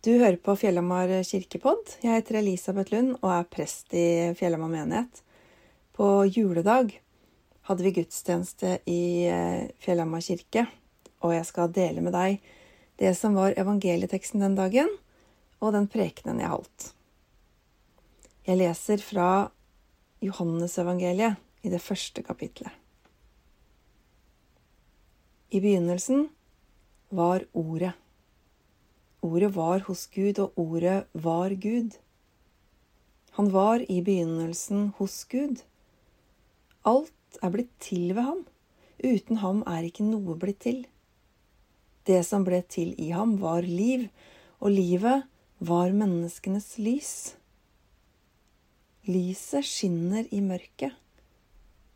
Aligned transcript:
Du 0.00 0.14
hører 0.16 0.38
på 0.40 0.54
Fjellhamar 0.56 1.10
kirkepodd. 1.28 1.90
Jeg 2.00 2.22
heter 2.22 2.38
Elisabeth 2.38 2.88
Lund 2.94 3.18
og 3.18 3.34
er 3.34 3.50
prest 3.52 3.92
i 3.92 4.30
Fjellhamar 4.38 4.70
menighet. 4.72 5.20
På 5.92 6.22
juledag 6.24 6.94
hadde 7.68 7.84
vi 7.84 7.92
gudstjeneste 7.98 8.78
i 8.88 9.28
eh, 9.28 9.68
Fjellhamar 9.84 10.24
kirke, 10.24 10.64
og 11.20 11.36
jeg 11.36 11.44
skal 11.50 11.76
dele 11.76 12.00
med 12.00 12.16
deg 12.16 12.40
det 12.96 13.12
som 13.20 13.36
var 13.36 13.52
evangelieteksten 13.60 14.40
den 14.40 14.56
dagen, 14.56 14.88
og 15.60 15.76
den 15.76 15.92
prekenen 15.92 16.40
jeg 16.40 16.54
holdt. 16.56 16.90
Jeg 18.48 18.56
leser 18.56 19.04
fra 19.04 19.30
Johannesevangeliet 20.24 21.36
i 21.60 21.76
det 21.76 21.84
første 21.84 22.24
kapitlet. 22.24 22.72
I 25.52 25.60
begynnelsen 25.60 26.30
var 27.12 27.44
Ordet. 27.52 27.99
Ordet 29.22 29.54
var 29.54 29.82
hos 29.88 30.06
Gud, 30.14 30.38
og 30.38 30.56
ordet 30.56 31.06
var 31.12 31.52
Gud. 31.60 31.96
Han 33.36 33.50
var 33.52 33.82
i 33.84 34.00
begynnelsen 34.02 34.92
hos 34.98 35.24
Gud. 35.28 35.60
Alt 36.88 37.42
er 37.42 37.52
blitt 37.52 37.74
til 37.80 38.14
ved 38.16 38.24
ham. 38.24 38.46
Uten 39.04 39.40
ham 39.40 39.60
er 39.68 39.84
ikke 39.86 40.06
noe 40.08 40.36
blitt 40.40 40.62
til. 40.64 40.80
Det 42.08 42.22
som 42.26 42.44
ble 42.44 42.62
til 42.64 42.94
i 43.00 43.10
ham, 43.12 43.36
var 43.40 43.62
liv, 43.62 44.08
og 44.60 44.72
livet 44.72 45.28
var 45.60 45.92
menneskenes 45.92 46.78
lys. 46.80 47.12
Lyset 49.08 49.64
skinner 49.68 50.28
i 50.32 50.40
mørket, 50.44 50.96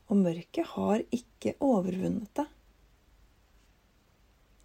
og 0.08 0.20
mørket 0.20 0.68
har 0.74 1.02
ikke 1.12 1.56
overvunnet 1.64 2.28
det. 2.36 2.46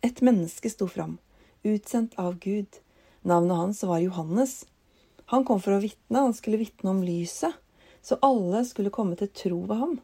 Et 0.03 0.21
menneske 0.23 0.71
sto 0.71 0.87
fram, 0.87 1.17
utsendt 1.63 2.15
av 2.19 2.39
Gud. 2.39 2.79
Navnet 3.21 3.57
hans 3.57 3.83
var 3.83 3.99
Johannes. 3.99 4.65
Han 5.25 5.45
kom 5.45 5.61
for 5.61 5.75
å 5.75 5.81
vitne, 5.83 6.23
han 6.25 6.33
skulle 6.33 6.61
vitne 6.61 6.89
om 6.89 7.03
lyset, 7.05 7.53
så 8.01 8.17
alle 8.25 8.63
skulle 8.65 8.93
komme 8.93 9.17
til 9.19 9.29
tro 9.29 9.59
ved 9.69 9.77
ham. 9.77 9.95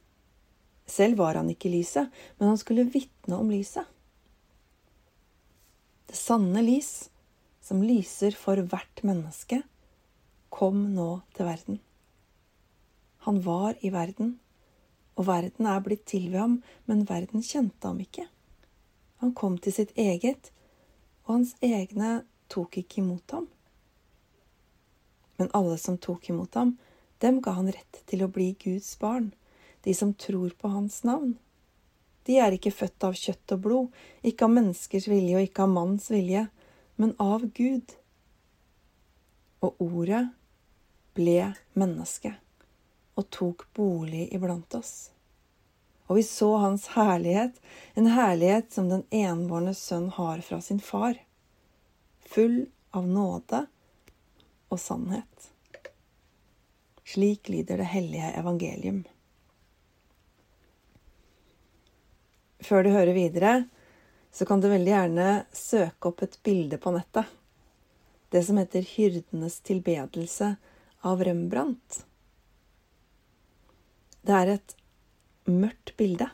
Selv 0.86 1.18
var 1.18 1.40
han 1.40 1.50
ikke 1.50 1.72
lyset, 1.74 2.12
men 2.38 2.52
han 2.52 2.60
skulle 2.62 2.86
vitne 2.94 3.40
om 3.40 3.50
lyset. 3.50 3.88
Det 6.06 6.18
sanne 6.20 6.62
lys, 6.62 7.10
som 7.66 7.82
lyser 7.82 8.38
for 8.38 8.62
hvert 8.62 9.02
menneske, 9.02 9.64
kom 10.54 10.92
nå 10.94 11.10
til 11.34 11.50
verden. 11.50 11.80
Han 13.26 13.42
var 13.42 13.74
i 13.82 13.90
verden, 13.90 14.36
og 15.18 15.26
verden 15.32 15.66
er 15.72 15.82
blitt 15.82 16.06
til 16.06 16.30
ved 16.30 16.44
ham, 16.44 16.60
men 16.86 17.08
verden 17.10 17.42
kjente 17.42 17.90
ham 17.90 17.98
ikke. 18.04 18.28
Han 19.24 19.34
kom 19.34 19.58
til 19.58 19.74
sitt 19.74 19.96
eget, 19.98 20.52
og 21.26 21.38
hans 21.38 21.56
egne 21.66 22.24
tok 22.52 22.78
ikke 22.82 23.02
imot 23.02 23.34
ham. 23.36 23.48
Men 25.38 25.50
alle 25.58 25.78
som 25.82 25.98
tok 25.98 26.30
imot 26.30 26.56
ham, 26.56 26.76
dem 27.20 27.42
ga 27.42 27.56
han 27.58 27.72
rett 27.72 28.04
til 28.10 28.24
å 28.24 28.32
bli 28.32 28.54
Guds 28.62 28.94
barn, 29.02 29.34
de 29.84 29.94
som 29.94 30.14
tror 30.14 30.54
på 30.60 30.72
hans 30.72 31.02
navn. 31.04 31.36
De 32.26 32.40
er 32.42 32.56
ikke 32.56 32.74
født 32.74 33.06
av 33.06 33.18
kjøtt 33.18 33.54
og 33.54 33.62
blod, 33.66 34.00
ikke 34.26 34.48
av 34.48 34.56
menneskers 34.56 35.10
vilje 35.12 35.38
og 35.38 35.46
ikke 35.46 35.66
av 35.66 35.74
manns 35.76 36.08
vilje, 36.14 36.48
men 36.98 37.14
av 37.22 37.46
Gud. 37.58 37.94
Og 39.66 39.82
ordet 39.82 40.24
ble 41.18 41.52
menneske 41.78 42.34
og 43.16 43.30
tok 43.32 43.68
bolig 43.76 44.28
iblant 44.36 44.74
oss. 44.78 45.15
Og 46.08 46.20
vi 46.20 46.24
så 46.24 46.52
hans 46.62 46.88
herlighet, 46.94 47.58
en 47.94 48.08
herlighet 48.14 48.72
som 48.74 48.90
den 48.92 49.04
enbårne 49.10 49.74
sønn 49.74 50.12
har 50.14 50.44
fra 50.46 50.62
sin 50.62 50.80
far, 50.80 51.18
full 52.30 52.66
av 52.92 53.08
nåde 53.10 53.66
og 54.70 54.80
sannhet. 54.80 55.50
Slik 57.06 57.50
lyder 57.50 57.82
det 57.82 57.90
hellige 57.90 58.32
evangelium. 58.38 59.04
Før 62.66 62.84
du 62.84 62.90
hører 62.90 63.14
videre, 63.14 63.56
så 64.34 64.46
kan 64.46 64.62
du 64.62 64.70
veldig 64.70 64.92
gjerne 64.92 65.28
søke 65.54 66.10
opp 66.10 66.24
et 66.26 66.38
bilde 66.44 66.80
på 66.82 66.94
nettet. 66.96 67.26
Det 68.30 68.42
som 68.44 68.58
heter 68.58 68.82
'Hyrdenes 68.82 69.62
tilbedelse' 69.62 70.56
av 71.02 71.24
Rembrandt. 71.24 72.06
Det 74.26 74.34
er 74.34 74.48
et 74.56 74.76
mørkt 75.50 75.94
bilde, 75.98 76.30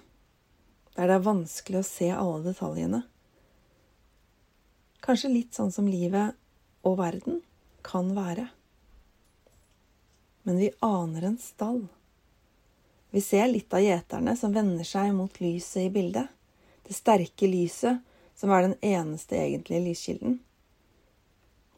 der 0.96 1.08
det 1.08 1.18
er 1.18 1.26
vanskelig 1.26 1.82
å 1.82 1.88
se 1.88 2.10
alle 2.14 2.44
detaljene. 2.46 3.02
Kanskje 5.02 5.32
litt 5.34 5.58
sånn 5.58 5.72
som 5.74 5.88
livet 5.90 6.38
og 6.88 7.00
verden 7.00 7.42
kan 7.86 8.12
være. 8.16 8.48
Men 10.44 10.62
vi 10.62 10.70
aner 10.86 11.26
en 11.28 11.40
stall. 11.42 11.84
Vi 13.12 13.22
ser 13.22 13.50
litt 13.52 13.74
av 13.74 13.84
gjeterne 13.84 14.36
som 14.38 14.54
vender 14.56 14.88
seg 14.88 15.12
mot 15.14 15.42
lyset 15.42 15.88
i 15.88 15.92
bildet. 15.94 16.30
Det 16.88 16.96
sterke 16.96 17.50
lyset 17.50 18.00
som 18.38 18.54
er 18.54 18.66
den 18.66 18.78
eneste 18.86 19.38
egentlige 19.38 19.84
lyskilden. 19.90 20.40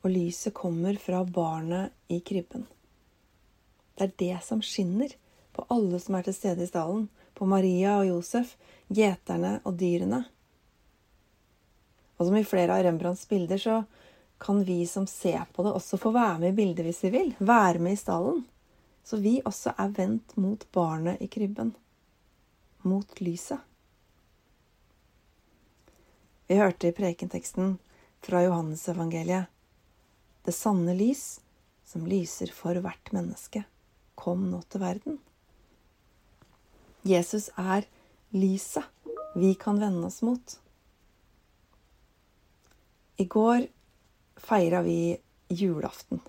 Og 0.03 0.11
lyset 0.11 0.53
kommer 0.55 0.99
fra 0.99 1.23
barnet 1.23 1.91
i 2.11 2.19
krybben. 2.19 2.67
Det 3.95 4.05
er 4.05 4.15
det 4.19 4.37
som 4.45 4.61
skinner 4.63 5.11
på 5.53 5.65
alle 5.73 5.99
som 6.01 6.17
er 6.17 6.25
til 6.27 6.35
stede 6.35 6.65
i 6.65 6.69
stallen, 6.69 7.07
på 7.33 7.45
Maria 7.49 7.97
og 7.99 8.07
Josef, 8.07 8.55
gjeterne 8.93 9.59
og 9.63 9.77
dyrene. 9.79 10.23
Og 12.17 12.27
som 12.27 12.37
i 12.37 12.45
flere 12.47 12.75
av 12.75 12.85
Rembrandts 12.85 13.25
bilder, 13.29 13.57
så 13.57 13.83
kan 14.43 14.63
vi 14.63 14.83
som 14.87 15.07
ser 15.07 15.45
på 15.53 15.63
det, 15.63 15.73
også 15.73 15.97
få 15.97 16.11
være 16.11 16.39
med 16.39 16.53
i 16.53 16.57
bildet 16.57 16.85
hvis 16.85 17.03
vi 17.05 17.13
vil. 17.13 17.29
Være 17.39 17.79
med 17.79 17.95
i 17.95 17.99
stallen. 17.99 18.43
Så 19.03 19.19
vi 19.19 19.37
også 19.45 19.73
er 19.79 19.93
vendt 19.95 20.35
mot 20.39 20.65
barnet 20.71 21.21
i 21.21 21.27
krybben. 21.27 21.73
Mot 22.87 23.21
lyset. 23.21 23.59
Vi 26.47 26.59
hørte 26.59 26.89
i 26.89 26.95
prekenteksten 26.95 27.77
fra 28.23 28.43
Johannesevangeliet 28.43 29.47
Det 30.43 30.51
sanne 30.51 30.91
lys, 30.95 31.39
som 31.87 32.03
lyser 32.07 32.51
for 32.51 32.75
hvert 32.83 33.13
menneske, 33.15 33.63
kom 34.19 34.49
nå 34.51 34.59
til 34.67 34.83
verden. 34.83 35.21
Jesus 37.03 37.49
er 37.59 37.83
lyset 38.31 38.85
vi 39.35 39.53
kan 39.59 39.79
vende 39.81 40.07
oss 40.07 40.21
mot. 40.23 40.59
I 43.17 43.25
går 43.25 43.65
feira 44.39 44.81
vi 44.85 45.17
julaften. 45.49 46.21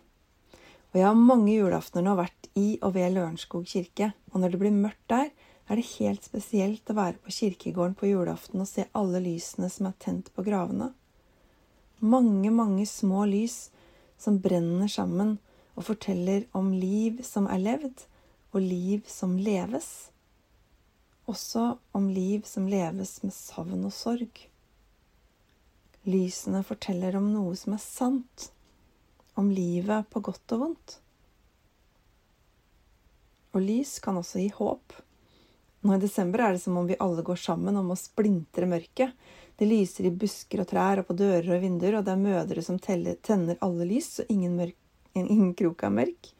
Og 0.92 0.98
jeg 0.98 1.06
har 1.06 1.18
mange 1.18 1.52
julaftener 1.54 2.06
nå 2.06 2.14
vært 2.18 2.48
i 2.58 2.76
og 2.82 2.94
ved 2.96 3.14
Lørenskog 3.14 3.66
kirke. 3.70 4.12
Og 4.32 4.40
når 4.40 4.54
det 4.54 4.60
blir 4.62 4.74
mørkt 4.74 5.06
der, 5.10 5.30
er 5.68 5.78
det 5.78 5.86
helt 5.96 6.26
spesielt 6.26 6.91
å 6.91 6.96
være 6.98 7.20
på 7.22 7.32
kirkegården 7.34 7.96
på 7.98 8.10
julaften 8.10 8.62
og 8.62 8.68
se 8.68 8.88
alle 8.98 9.22
lysene 9.24 9.70
som 9.72 9.88
er 9.88 9.96
tent 10.02 10.30
på 10.34 10.44
gravene. 10.46 10.91
Mange, 12.04 12.50
mange 12.50 12.86
små 12.86 13.24
lys 13.30 13.70
som 14.20 14.41
brenner 14.42 14.91
sammen 14.91 15.36
og 15.74 15.86
forteller 15.88 16.44
om 16.54 16.72
liv 16.74 17.22
som 17.26 17.48
er 17.50 17.62
levd, 17.62 18.04
og 18.54 18.62
liv 18.62 19.06
som 19.10 19.38
leves 19.38 20.12
også 21.30 21.76
om 21.96 22.10
liv 22.10 22.42
som 22.48 22.66
leves 22.68 23.22
med 23.22 23.32
savn 23.34 23.84
og 23.86 23.92
sorg. 23.94 24.42
Lysene 26.04 26.60
forteller 26.66 27.16
om 27.16 27.30
noe 27.32 27.54
som 27.56 27.76
er 27.76 27.82
sant, 27.82 28.50
om 29.40 29.48
livet 29.50 30.10
på 30.12 30.20
godt 30.24 30.54
og 30.56 30.60
vondt. 30.66 30.98
Og 33.54 33.62
lys 33.62 33.96
kan 34.02 34.18
også 34.18 34.42
gi 34.42 34.50
håp. 34.52 34.94
Nå 35.84 35.94
i 35.94 36.02
desember 36.02 36.42
er 36.42 36.54
det 36.54 36.62
som 36.62 36.76
om 36.80 36.86
vi 36.88 36.98
alle 37.00 37.22
går 37.24 37.38
sammen 37.41 37.76
om 37.76 37.92
å 37.92 37.98
splintre 37.98 38.66
mørket. 38.68 39.12
Det 39.56 39.68
lyser 39.68 40.08
i 40.08 40.14
busker 40.14 40.65
og 40.65 40.70
trær 40.70 41.03
og 41.03 41.09
på 41.09 41.16
dører 41.18 41.56
og 41.56 41.62
vinduer, 41.62 41.98
og 41.98 42.06
det 42.06 42.15
er 42.15 42.22
mødre 42.22 42.65
som 42.65 42.80
teller, 42.82 43.18
tenner 43.22 43.60
alle 43.62 43.86
lys, 43.86 44.09
så 44.16 44.27
ingen, 44.32 44.56
mørk, 44.59 44.77
ingen 45.15 45.53
krok 45.56 45.84
er 45.86 45.94
mørk. 45.94 46.30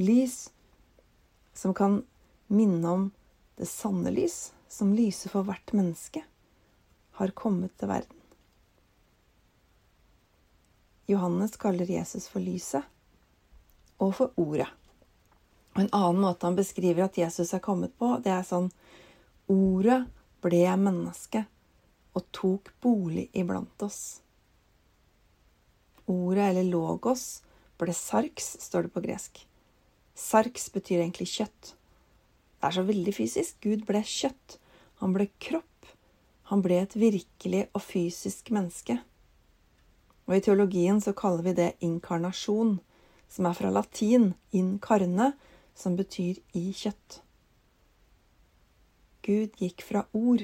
Lys 0.00 0.46
som 1.56 1.74
kan 1.76 2.00
minne 2.52 2.92
om 2.92 3.06
det 3.56 3.66
sanne 3.66 4.12
lys, 4.12 4.52
som 4.68 4.94
lyser 4.94 5.32
for 5.32 5.46
hvert 5.46 5.72
menneske, 5.76 6.22
har 7.16 7.32
kommet 7.38 7.72
til 7.80 7.88
verden. 7.88 8.22
Johannes 11.06 11.56
kaller 11.56 11.88
Jesus 11.90 12.26
for 12.28 12.42
lyset 12.42 12.84
og 14.02 14.12
for 14.18 14.34
ordet. 14.36 14.68
Og 15.76 15.84
En 15.84 15.92
annen 15.92 16.22
måte 16.24 16.48
han 16.48 16.58
beskriver 16.58 17.06
at 17.06 17.18
Jesus 17.20 17.54
er 17.54 17.62
kommet 17.64 17.94
på, 17.98 18.16
det 18.24 18.32
er 18.32 18.46
sånn 18.46 18.70
Ordet 19.46 20.00
ble 20.42 20.64
menneske 20.80 21.44
og 22.16 22.24
tok 22.34 22.72
bolig 22.82 23.28
iblant 23.36 23.84
oss. 23.86 24.20
Ordet, 26.10 26.48
eller 26.50 26.66
logos, 26.66 27.44
ble 27.78 27.94
sarks, 27.94 28.56
står 28.64 28.86
det 28.86 28.94
på 28.94 29.02
gresk. 29.04 29.42
Sarks 30.16 30.66
betyr 30.74 31.04
egentlig 31.04 31.28
kjøtt. 31.30 31.74
Det 32.66 32.72
er 32.72 32.80
så 32.80 32.88
veldig 32.88 33.12
fysisk. 33.14 33.58
Gud 33.62 33.84
ble 33.86 34.00
kjøtt. 34.02 34.56
Han 34.98 35.12
ble 35.14 35.28
kropp. 35.38 35.86
Han 36.50 36.64
ble 36.64 36.80
et 36.82 36.96
virkelig 36.98 37.60
og 37.78 37.84
fysisk 37.86 38.50
menneske. 38.50 38.96
Og 40.26 40.34
i 40.34 40.42
teologien 40.42 40.98
så 40.98 41.14
kaller 41.14 41.46
vi 41.46 41.52
det 41.54 41.68
inkarnasjon, 41.86 42.80
som 43.30 43.46
er 43.46 43.54
fra 43.54 43.70
latin 43.70 44.32
incarne, 44.50 45.28
som 45.78 45.94
betyr 45.94 46.42
i 46.58 46.64
kjøtt. 46.74 47.20
Gud 49.22 49.54
gikk 49.62 49.86
fra 49.86 50.02
ord 50.10 50.42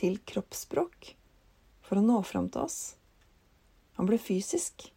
til 0.00 0.16
kroppsspråk 0.24 1.12
for 1.84 2.00
å 2.00 2.06
nå 2.08 2.22
fram 2.24 2.48
til 2.48 2.64
oss. 2.64 2.94
Han 4.00 4.08
ble 4.08 4.16
fysisk, 4.16 4.88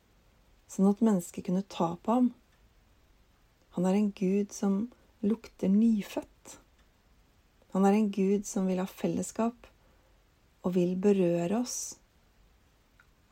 sånn 0.71 0.93
at 0.93 1.03
mennesket 1.03 1.49
kunne 1.51 1.67
ta 1.67 1.97
på 1.99 2.21
ham. 2.21 2.31
Han 3.75 3.83
er 3.91 3.99
en 3.99 4.13
gud 4.15 4.55
som 4.55 4.85
lukter 5.27 5.71
nyfødt. 5.71 6.57
Han 7.75 7.85
er 7.85 7.97
en 7.97 8.11
gud 8.11 8.47
som 8.47 8.67
vil 8.69 8.81
ha 8.81 8.87
fellesskap 8.89 9.69
og 10.65 10.75
vil 10.75 10.95
berøre 10.99 11.61
oss 11.61 11.79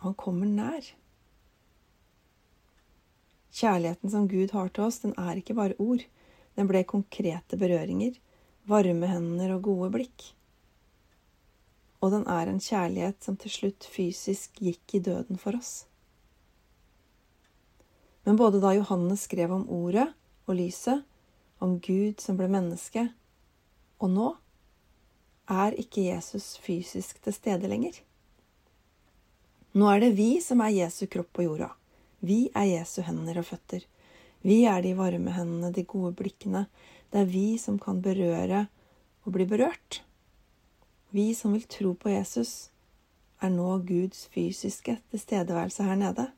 han 0.05 0.13
kommer 0.13 0.45
nær. 0.45 0.85
Kjærligheten 3.55 4.11
som 4.11 4.27
Gud 4.29 4.51
har 4.53 4.69
til 4.69 4.85
oss, 4.85 4.99
den 5.01 5.15
er 5.17 5.39
ikke 5.39 5.55
bare 5.57 5.77
ord. 5.81 6.03
Den 6.55 6.69
ble 6.69 6.83
konkrete 6.87 7.57
berøringer, 7.57 8.19
varme 8.69 9.09
hender 9.09 9.55
og 9.55 9.63
gode 9.65 9.89
blikk. 9.95 10.27
Og 12.03 12.13
den 12.13 12.27
er 12.29 12.51
en 12.51 12.61
kjærlighet 12.61 13.23
som 13.25 13.39
til 13.39 13.53
slutt 13.53 13.87
fysisk 13.89 14.61
gikk 14.61 14.97
i 14.99 15.03
døden 15.07 15.41
for 15.41 15.57
oss. 15.57 15.87
Men 18.25 18.37
både 18.37 18.61
da 18.61 18.75
Johannes 18.75 19.25
skrev 19.25 19.53
om 19.57 19.65
ordet 19.71 20.05
og 20.45 20.57
lyset, 20.59 21.01
om 21.65 21.79
Gud 21.83 22.21
som 22.21 22.37
ble 22.39 22.47
menneske, 22.51 23.09
og 23.99 24.11
nå, 24.13 24.31
er 25.45 25.77
ikke 25.77 26.07
Jesus 26.07 26.55
fysisk 26.61 27.19
til 27.21 27.35
stede 27.35 27.69
lenger. 27.69 27.99
Nå 29.75 29.89
er 29.91 30.01
det 30.01 30.13
vi 30.17 30.39
som 30.41 30.61
er 30.63 30.73
Jesu 30.73 31.05
kropp 31.11 31.33
på 31.35 31.45
jorda. 31.45 31.73
Vi 32.25 32.47
er 32.55 32.69
Jesu 32.69 33.01
hender 33.05 33.41
og 33.41 33.49
føtter. 33.49 33.83
Vi 34.45 34.63
er 34.69 34.81
de 34.81 34.93
varme 34.97 35.33
hendene, 35.35 35.73
de 35.73 35.83
gode 35.85 36.13
blikkene. 36.17 36.65
Det 37.11 37.21
er 37.21 37.29
vi 37.29 37.57
som 37.61 37.77
kan 37.81 38.01
berøre 38.01 38.65
og 39.25 39.35
bli 39.35 39.45
berørt. 39.49 40.01
Vi 41.13 41.33
som 41.37 41.53
vil 41.53 41.67
tro 41.69 41.93
på 41.97 42.13
Jesus, 42.13 42.69
er 43.41 43.51
nå 43.51 43.77
Guds 43.85 44.25
fysiske 44.33 44.97
tilstedeværelse 45.11 45.85
her 45.85 45.99
nede. 45.99 46.29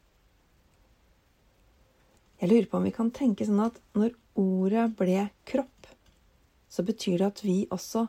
Jeg 2.42 2.52
lurer 2.52 2.68
på 2.70 2.78
om 2.78 2.86
vi 2.86 2.94
kan 2.94 3.10
tenke 3.14 3.46
sånn 3.48 3.64
at 3.64 3.80
når 3.98 4.14
ordet 4.38 4.90
ble 4.98 5.28
kropp, 5.50 5.88
så 6.70 6.84
betyr 6.86 7.22
det 7.22 7.28
at 7.32 7.44
vi 7.46 7.58
også 7.74 8.08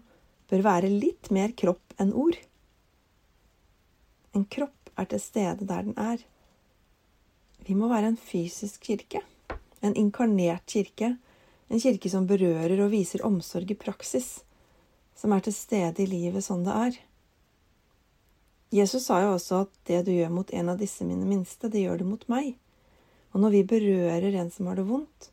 bør 0.49 0.65
være 0.65 0.91
litt 0.93 1.31
mer 1.35 1.55
kropp 1.57 1.95
enn 2.01 2.13
ord. 2.17 2.37
En 4.37 4.45
kropp 4.45 4.93
er 4.99 5.09
til 5.09 5.23
stede 5.23 5.67
der 5.69 5.87
den 5.87 5.97
er. 5.99 6.21
Vi 7.67 7.77
må 7.77 7.89
være 7.91 8.13
en 8.13 8.21
fysisk 8.21 8.85
kirke. 8.89 9.23
En 9.81 9.97
inkarnert 9.97 10.67
kirke. 10.67 11.15
En 11.69 11.81
kirke 11.81 12.11
som 12.11 12.27
berører 12.27 12.81
og 12.85 12.93
viser 12.93 13.25
omsorg 13.27 13.71
i 13.71 13.79
praksis. 13.79 14.39
Som 15.17 15.35
er 15.35 15.45
til 15.45 15.57
stede 15.57 16.05
i 16.05 16.09
livet 16.09 16.45
sånn 16.47 16.65
det 16.67 16.77
er. 16.77 16.99
Jesus 18.75 19.07
sa 19.09 19.23
jo 19.25 19.35
også 19.35 19.63
at 19.65 19.73
det 19.89 20.03
du 20.07 20.13
gjør 20.13 20.33
mot 20.33 20.51
en 20.53 20.75
av 20.75 20.81
disse 20.81 21.05
mine 21.09 21.25
minste, 21.25 21.71
det 21.73 21.87
gjør 21.87 22.03
du 22.03 22.09
mot 22.11 22.25
meg. 22.29 22.53
Og 23.33 23.41
når 23.41 23.55
vi 23.55 23.63
berører 23.71 24.35
en 24.37 24.51
som 24.53 24.69
har 24.69 24.77
det 24.77 24.85
vondt, 24.89 25.31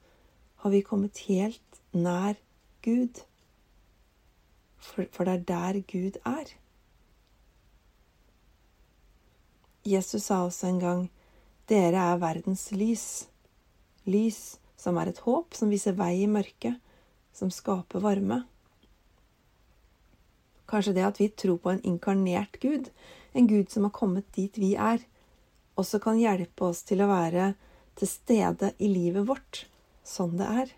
har 0.66 0.72
vi 0.72 0.82
kommet 0.82 1.20
helt 1.28 1.76
nær 1.94 2.40
Gud. 2.82 3.20
For, 4.82 5.06
for 5.14 5.30
det 5.30 5.36
er 5.36 5.44
der 5.52 5.78
Gud 5.86 6.16
er. 6.26 6.48
Jesus 9.86 10.26
sa 10.26 10.40
også 10.42 10.72
en 10.72 10.80
gang, 10.82 11.04
dere 11.70 12.02
er 12.02 12.18
verdens 12.18 12.64
lys. 12.74 13.28
Lys 14.10 14.58
som 14.74 14.98
er 14.98 15.12
et 15.12 15.22
håp 15.28 15.54
som 15.54 15.70
viser 15.70 15.94
vei 16.00 16.24
i 16.24 16.32
mørket, 16.34 16.82
som 17.30 17.54
skaper 17.54 18.02
varme. 18.02 18.40
Kanskje 20.66 20.96
det 20.98 21.06
at 21.12 21.22
vi 21.22 21.30
tror 21.30 21.62
på 21.62 21.76
en 21.76 21.84
inkarnert 21.86 22.58
Gud, 22.66 22.90
en 23.38 23.52
Gud 23.54 23.70
som 23.70 23.86
har 23.86 23.94
kommet 23.94 24.34
dit 24.34 24.58
vi 24.58 24.74
er, 24.74 25.06
også 25.78 26.02
kan 26.02 26.18
hjelpe 26.18 26.72
oss 26.72 26.82
til 26.90 27.06
å 27.06 27.12
være 27.14 27.54
til 28.02 28.14
stede 28.16 28.74
i 28.82 28.90
livet 28.90 29.30
vårt 29.30 29.68
sånn 30.06 30.36
det 30.40 30.50
er. 30.64 30.76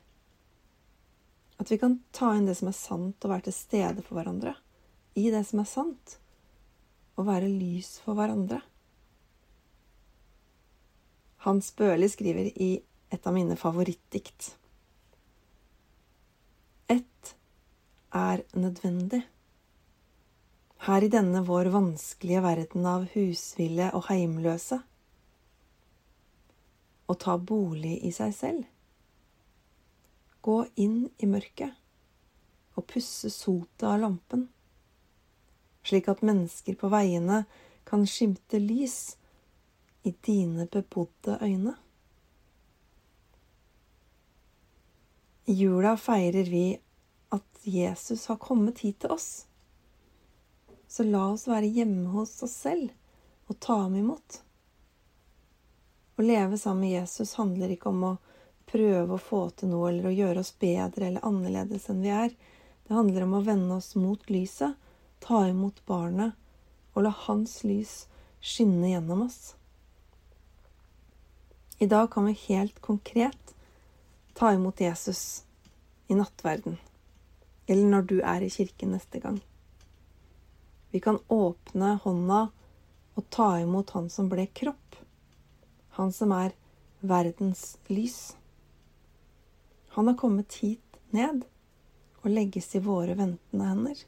At 1.57 1.71
vi 1.71 1.79
kan 1.81 1.99
ta 2.15 2.31
inn 2.37 2.47
det 2.47 2.57
som 2.59 2.69
er 2.69 2.77
sant, 2.77 3.17
og 3.23 3.33
være 3.33 3.49
til 3.49 3.57
stede 3.57 4.05
for 4.05 4.19
hverandre 4.19 4.55
i 5.17 5.31
det 5.33 5.41
som 5.49 5.63
er 5.63 5.69
sant, 5.69 6.17
og 7.17 7.25
være 7.25 7.49
lys 7.49 7.95
for 8.03 8.17
hverandre. 8.17 8.59
Hans 11.47 11.71
Børli 11.73 12.09
skriver 12.11 12.51
i 12.53 12.75
et 13.09 13.25
av 13.25 13.33
mine 13.33 13.57
favorittdikt. 13.57 14.51
Ett 16.87 17.33
er 18.13 18.43
nødvendig. 18.53 19.23
Her 20.85 21.03
i 21.03 21.09
denne 21.09 21.41
vår 21.47 21.71
vanskelige 21.73 22.43
verden 22.45 22.85
av 22.85 23.07
husville 23.15 23.89
og 23.97 24.05
heimløse. 24.11 24.77
Å 27.07 27.13
ta 27.17 27.39
bolig 27.41 27.97
i 28.05 28.13
seg 28.13 28.35
selv. 28.37 28.67
Gå 30.47 30.61
inn 30.79 31.09
i 31.19 31.27
mørket 31.27 31.75
og 32.77 32.85
pusse 32.87 33.27
sotet 33.33 33.83
av 33.89 33.97
lampen, 33.99 34.45
slik 35.83 36.07
at 36.07 36.23
mennesker 36.23 36.77
på 36.79 36.87
veiene 36.93 37.41
kan 37.87 38.05
skimte 38.07 38.61
lys 38.61 39.17
i 40.07 40.13
dine 40.23 40.67
bebodde 40.71 41.35
øyne. 41.41 41.73
I 45.47 45.53
jula 45.53 45.97
feirer 45.99 46.47
vi 46.51 46.65
at 47.35 47.67
Jesus 47.67 48.25
har 48.31 48.39
kommet 48.39 48.79
hit 48.85 49.01
til 49.03 49.15
oss. 49.15 49.47
Så 50.87 51.03
la 51.03 51.25
oss 51.33 51.47
være 51.47 51.71
hjemme 51.71 52.11
hos 52.15 52.37
oss 52.43 52.55
selv 52.67 52.91
og 53.47 53.59
ta 53.63 53.81
ham 53.81 53.95
imot. 53.99 54.41
Å 56.17 56.23
leve 56.23 56.59
sammen 56.59 56.85
med 56.85 56.95
Jesus 56.97 57.35
handler 57.39 57.71
ikke 57.75 57.91
om 57.91 58.03
å 58.03 58.13
prøve 58.67 59.15
å 59.15 59.21
få 59.21 59.41
til 59.57 59.71
noe 59.71 59.91
eller 59.91 60.09
å 60.09 60.15
gjøre 60.15 60.43
oss 60.43 60.53
bedre 60.59 61.07
eller 61.07 61.25
annerledes 61.27 61.87
enn 61.91 62.03
vi 62.03 62.11
er. 62.13 62.33
Det 62.87 62.95
handler 62.95 63.25
om 63.25 63.37
å 63.37 63.43
vende 63.45 63.77
oss 63.79 63.93
mot 63.99 64.29
lyset, 64.31 64.75
ta 65.23 65.43
imot 65.47 65.79
barnet 65.87 66.35
og 66.93 67.05
la 67.05 67.13
hans 67.27 67.61
lys 67.67 68.05
skinne 68.41 68.91
gjennom 68.91 69.25
oss. 69.27 69.55
I 71.79 71.85
dag 71.85 72.09
kan 72.13 72.25
vi 72.25 72.37
helt 72.47 72.79
konkret 72.81 73.53
ta 74.33 74.53
imot 74.53 74.81
Jesus 74.81 75.43
i 76.07 76.15
nattverden, 76.15 76.77
eller 77.67 77.91
når 77.91 78.07
du 78.09 78.15
er 78.21 78.41
i 78.41 78.49
kirken 78.49 78.95
neste 78.95 79.21
gang. 79.21 79.41
Vi 80.89 80.99
kan 81.03 81.19
åpne 81.27 81.97
hånda 82.03 82.47
og 83.17 83.29
ta 83.29 83.49
imot 83.59 83.89
Han 83.93 84.09
som 84.09 84.29
ble 84.29 84.47
kropp, 84.47 84.95
Han 85.99 86.13
som 86.13 86.31
er 86.31 86.53
verdens 87.01 87.77
lys. 87.89 88.35
Han 89.97 90.07
har 90.07 90.15
kommet 90.15 90.53
hit 90.53 90.97
ned 91.09 91.39
og 92.21 92.29
legges 92.29 92.75
i 92.75 92.79
våre 92.85 93.15
ventende 93.17 93.65
hender, 93.65 94.03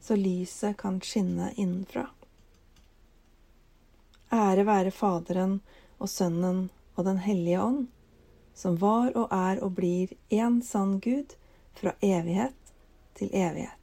så 0.00 0.16
lyset 0.16 0.76
kan 0.76 0.98
skinne 1.00 1.46
innenfra. 1.56 2.02
Ære 4.28 4.66
være 4.68 4.92
Faderen 4.92 5.54
og 5.96 6.12
Sønnen 6.12 6.66
og 6.98 7.08
Den 7.08 7.22
hellige 7.24 7.62
ånd, 7.64 7.86
som 8.52 8.76
var 8.76 9.16
og 9.16 9.32
er 9.32 9.64
og 9.64 9.72
blir 9.80 10.12
én 10.28 10.60
sann 10.60 10.98
Gud 11.00 11.32
fra 11.80 11.96
evighet 12.04 12.76
til 13.16 13.32
evighet. 13.32 13.81